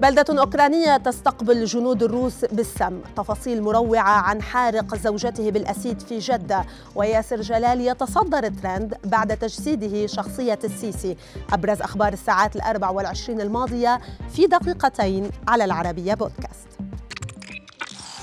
بلدة 0.00 0.40
أوكرانية 0.40 0.96
تستقبل 0.96 1.64
جنود 1.64 2.02
الروس 2.02 2.44
بالسم. 2.44 3.00
تفاصيل 3.16 3.62
مروعة 3.62 4.02
عن 4.02 4.42
حارق 4.42 4.94
زوجته 4.94 5.50
بالأسيد 5.50 6.00
في 6.00 6.18
جدة. 6.18 6.64
وياسر 6.94 7.40
جلال 7.40 7.80
يتصدر 7.80 8.44
الترند 8.44 8.94
بعد 9.04 9.36
تجسيده 9.36 10.06
شخصية 10.06 10.58
السيسي. 10.64 11.16
أبرز 11.52 11.82
أخبار 11.82 12.12
الساعات 12.12 12.56
الأربع 12.56 12.90
والعشرين 12.90 13.40
الماضية 13.40 14.00
في 14.32 14.46
دقيقتين 14.46 15.30
على 15.48 15.64
العربية 15.64 16.14
بودكاست. 16.14 16.68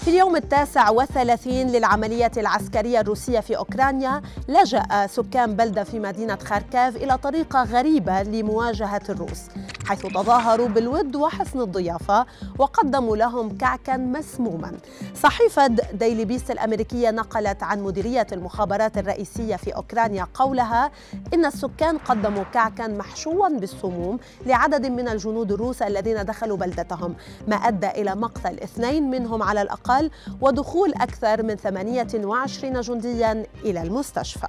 في 0.01 0.09
اليوم 0.09 0.35
التاسع 0.35 0.89
والثلاثين 0.89 1.67
للعملية 1.71 2.31
العسكرية 2.37 2.99
الروسية 2.99 3.39
في 3.39 3.57
أوكرانيا 3.57 4.21
لجأ 4.47 5.07
سكان 5.07 5.55
بلدة 5.55 5.83
في 5.83 5.99
مدينة 5.99 6.35
خاركاف 6.35 6.95
إلى 6.95 7.17
طريقة 7.17 7.63
غريبة 7.63 8.23
لمواجهة 8.23 9.01
الروس. 9.09 9.41
حيث 9.85 10.01
تظاهروا 10.01 10.67
بالود 10.67 11.15
وحسن 11.15 11.61
الضيافة 11.61 12.25
وقدموا 12.59 13.17
لهم 13.17 13.57
كعكا 13.57 13.97
مسموما. 13.97 14.71
صحيفة 15.15 15.67
ديلي 15.93 16.25
بيست 16.25 16.51
الأمريكية 16.51 17.11
نقلت 17.11 17.63
عن 17.63 17.83
مديرية 17.83 18.27
المخابرات 18.31 18.97
الرئيسية 18.97 19.55
في 19.55 19.75
أوكرانيا 19.75 20.27
قولها 20.33 20.91
إن 21.33 21.45
السكان 21.45 21.97
قدموا 21.97 22.43
كعكا 22.43 22.87
محشوا 22.87 23.49
بالسموم 23.49 24.19
لعدد 24.45 24.85
من 24.85 25.07
الجنود 25.07 25.51
الروس 25.51 25.81
الذين 25.81 26.25
دخلوا 26.25 26.57
بلدتهم 26.57 27.15
ما 27.47 27.55
أدى 27.55 27.87
إلى 27.87 28.15
مقتل 28.15 28.59
اثنين 28.59 29.09
منهم 29.09 29.43
على 29.43 29.61
الأقل 29.61 30.11
ودخول 30.41 30.93
أكثر 30.93 31.43
من 31.43 31.55
28 31.55 32.81
جنديا 32.81 33.45
إلى 33.65 33.81
المستشفى. 33.81 34.47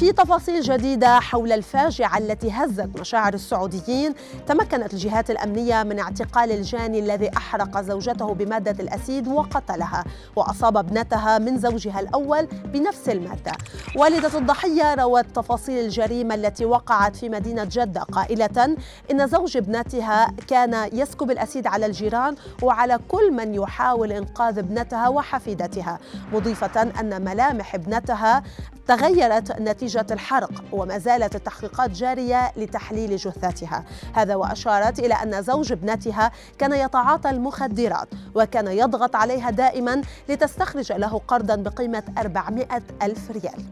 في 0.00 0.12
تفاصيل 0.12 0.60
جديدة 0.60 1.20
حول 1.20 1.52
الفاجعة 1.52 2.18
التي 2.18 2.50
هزت 2.50 3.00
مشاعر 3.00 3.34
السعوديين 3.34 4.14
تمكنت 4.46 4.92
الجهات 4.92 5.30
الأمنية 5.30 5.82
من 5.82 5.98
اعتقال 5.98 6.52
الجاني 6.52 6.98
الذي 6.98 7.36
أحرق 7.36 7.80
زوجته 7.80 8.34
بمادة 8.34 8.82
الأسيد 8.82 9.28
وقتلها 9.28 10.04
وأصاب 10.36 10.76
ابنتها 10.76 11.38
من 11.38 11.58
زوجها 11.58 12.00
الأول 12.00 12.46
بنفس 12.46 13.08
المادة. 13.08 13.52
والدة 13.96 14.38
الضحية 14.38 14.94
روت 14.94 15.24
تفاصيل 15.34 15.84
الجريمة 15.84 16.34
التي 16.34 16.64
وقعت 16.64 17.16
في 17.16 17.28
مدينة 17.28 17.64
جدة 17.64 18.00
قائلة 18.00 18.76
إن 19.10 19.26
زوج 19.26 19.56
ابنتها 19.56 20.34
كان 20.48 20.88
يسكب 20.92 21.30
الأسيد 21.30 21.66
على 21.66 21.86
الجيران 21.86 22.34
وعلى 22.62 22.98
كل 23.08 23.32
من 23.32 23.54
يحاول 23.54 24.12
إنقاذ 24.12 24.58
ابنتها 24.58 25.08
وحفيدتها 25.08 25.98
مضيفة 26.32 26.82
أن 26.82 27.24
ملامح 27.24 27.74
ابنتها 27.74 28.42
تغيرت 28.88 29.60
نتيجة 29.60 29.89
الحرق 29.96 30.50
وما 30.72 30.98
زالت 30.98 31.34
التحقيقات 31.34 31.90
جارية 31.90 32.52
لتحليل 32.56 33.16
جثتها 33.16 33.84
هذا 34.14 34.34
وأشارت 34.34 34.98
إلى 34.98 35.14
أن 35.14 35.42
زوج 35.42 35.72
ابنتها 35.72 36.32
كان 36.58 36.72
يتعاطى 36.72 37.30
المخدرات 37.30 38.08
وكان 38.34 38.66
يضغط 38.66 39.16
عليها 39.16 39.50
دائما 39.50 40.02
لتستخرج 40.28 40.92
له 40.92 41.20
قرضا 41.28 41.56
بقيمة 41.56 42.02
400 42.18 42.66
ألف 43.02 43.30
ريال. 43.30 43.64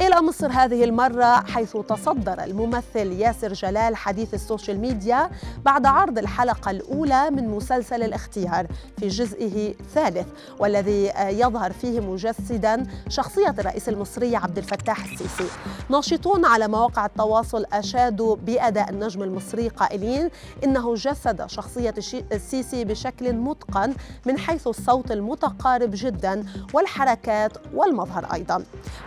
إلى 0.00 0.22
مصر 0.22 0.50
هذه 0.52 0.84
المرة 0.84 1.44
حيث 1.46 1.76
تصدر 1.76 2.44
الممثل 2.44 3.12
ياسر 3.12 3.52
جلال 3.52 3.96
حديث 3.96 4.34
السوشيال 4.34 4.78
ميديا 4.78 5.30
بعد 5.64 5.86
عرض 5.86 6.18
الحلقة 6.18 6.70
الأولى 6.70 7.30
من 7.30 7.48
مسلسل 7.48 8.02
الاختيار 8.02 8.66
في 8.98 9.08
جزئه 9.08 9.74
الثالث 9.80 10.26
والذي 10.58 11.12
يظهر 11.18 11.72
فيه 11.72 12.00
مجسدا 12.00 12.86
شخصية 13.08 13.54
الرئيس 13.58 13.88
المصري 13.88 14.36
عبد 14.36 14.58
الفتاح 14.58 15.04
السيسي. 15.04 15.48
ناشطون 15.90 16.44
على 16.44 16.68
مواقع 16.68 17.06
التواصل 17.06 17.64
أشادوا 17.72 18.36
بأداء 18.36 18.90
النجم 18.90 19.22
المصري 19.22 19.68
قائلين 19.68 20.30
إنه 20.64 20.94
جسد 20.94 21.46
شخصية 21.46 21.94
السيسي 22.32 22.84
بشكل 22.84 23.32
متقن 23.32 23.94
من 24.26 24.38
حيث 24.38 24.66
الصوت 24.66 25.12
المتقارب 25.12 25.90
جدا 25.94 26.44
والحركات 26.74 27.52
والمظهر 27.74 28.26
أيضا. 28.34 28.64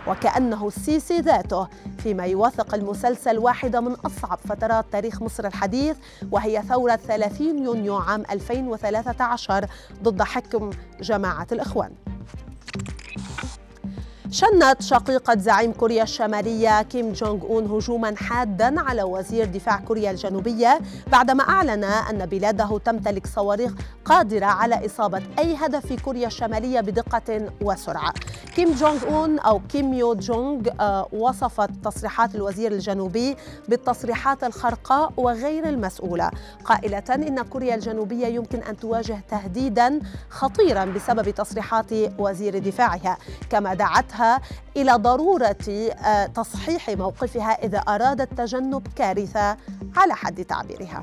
وكأنه 0.08 0.70
السيسي 0.80 1.20
ذاته 1.20 1.68
فيما 1.98 2.24
يوثق 2.24 2.74
المسلسل 2.74 3.38
واحدة 3.38 3.80
من 3.80 3.92
أصعب 3.92 4.38
فترات 4.48 4.84
تاريخ 4.92 5.22
مصر 5.22 5.46
الحديث 5.46 5.96
وهي 6.32 6.62
ثورة 6.62 6.96
30 6.96 7.64
يونيو 7.64 7.96
عام 7.96 8.22
2013 8.30 9.66
ضد 10.02 10.22
حكم 10.22 10.70
جماعة 11.00 11.46
الإخوان. 11.52 11.90
شنت 14.32 14.82
شقيقة 14.82 15.38
زعيم 15.38 15.72
كوريا 15.72 16.02
الشمالية 16.02 16.82
كيم 16.82 17.12
جونغ 17.12 17.42
أون 17.42 17.66
هجوما 17.66 18.14
حادا 18.16 18.80
على 18.80 19.02
وزير 19.02 19.46
دفاع 19.46 19.76
كوريا 19.76 20.10
الجنوبية 20.10 20.80
بعدما 21.06 21.48
أعلن 21.48 21.84
أن 21.84 22.26
بلاده 22.26 22.78
تمتلك 22.84 23.26
صواريخ 23.26 23.72
قادرة 24.04 24.46
على 24.46 24.86
إصابة 24.86 25.22
أي 25.38 25.56
هدف 25.56 25.86
في 25.86 25.96
كوريا 25.96 26.26
الشمالية 26.26 26.80
بدقة 26.80 27.50
وسرعة. 27.62 28.12
كيم 28.54 28.72
جونغ 28.72 29.04
أون 29.08 29.38
أو 29.38 29.60
كيم 29.68 29.94
يو 29.94 30.14
جونغ 30.14 30.60
آه، 30.80 31.08
وصفت 31.12 31.70
تصريحات 31.84 32.34
الوزير 32.34 32.72
الجنوبي 32.72 33.36
بالتصريحات 33.68 34.44
الخرقاء 34.44 35.12
وغير 35.16 35.68
المسؤولة 35.68 36.30
قائلة 36.64 37.04
إن 37.10 37.42
كوريا 37.42 37.74
الجنوبية 37.74 38.26
يمكن 38.26 38.58
أن 38.62 38.76
تواجه 38.76 39.20
تهديدا 39.30 40.00
خطيرا 40.28 40.84
بسبب 40.84 41.30
تصريحات 41.30 41.92
وزير 42.18 42.58
دفاعها. 42.58 43.18
كما 43.50 43.74
دعتها 43.74 44.19
إلى 44.76 44.92
ضرورة 44.92 45.56
آه، 45.68 46.26
تصحيح 46.26 46.90
موقفها 46.90 47.64
إذا 47.64 47.78
أرادت 47.78 48.38
تجنب 48.38 48.86
كارثة 48.96 49.56
على 49.96 50.14
حد 50.14 50.44
تعبيرها. 50.44 51.02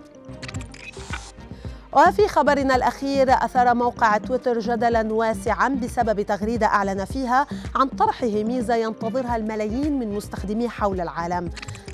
وفي 1.93 2.27
خبرنا 2.27 2.75
الأخير 2.75 3.33
أثار 3.33 3.73
موقع 3.73 4.17
تويتر 4.17 4.59
جدلا 4.59 5.13
واسعا 5.13 5.69
بسبب 5.69 6.21
تغريدة 6.21 6.65
أعلن 6.65 7.05
فيها 7.05 7.47
عن 7.75 7.87
طرحه 7.87 8.27
ميزة 8.43 8.75
ينتظرها 8.75 9.35
الملايين 9.35 9.99
من 9.99 10.15
مستخدميه 10.15 10.67
حول 10.69 11.01
العالم. 11.01 11.49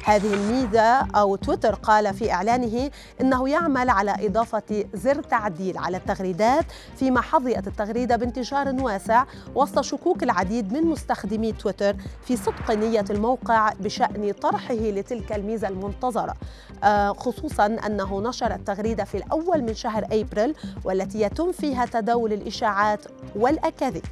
هذه 0.06 0.34
الميزة 0.34 0.98
أو 1.16 1.36
تويتر 1.36 1.76
قال 1.76 2.14
في 2.14 2.32
إعلانه 2.32 2.92
إنه 3.22 3.50
يعمل 3.50 3.90
على 3.90 4.16
إضافة 4.20 4.86
زر 4.94 5.22
تعديل 5.24 5.78
على 5.78 5.98
التغريدات 5.98 6.66
فيما 6.96 7.22
حظيت 7.22 7.68
التغريدة 7.68 8.16
بانتشار 8.16 8.76
واسع 8.80 9.26
وسط 9.56 9.82
شكوك 9.82 10.24
العديد 10.24 10.74
من 10.74 10.84
مستخدمي 10.84 11.52
تويتر 11.52 11.96
في 12.26 12.38
صدق 12.38 12.72
نية 12.72 13.06
الموقع 13.10 13.74
بشأن 13.80 14.32
طرحه 14.32 14.74
لتلك 14.74 15.32
الميزة 15.32 15.68
المنتظرة. 15.68 16.36
آه، 16.84 17.14
خصوصا 17.14 17.66
أنه 17.66 18.22
نشر 18.22 18.54
التغريدة 18.54 19.04
في 19.04 19.18
الأول 19.18 19.62
من 19.62 19.74
شهر 19.74 20.08
أبريل 20.12 20.56
والتي 20.86 21.22
يتم 21.22 21.52
فيها 21.52 21.86
تداول 21.86 22.34
الإشاعات 22.34 23.00
والأكاذيب. 23.36 24.04